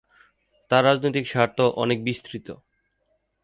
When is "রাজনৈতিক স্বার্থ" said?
0.85-1.57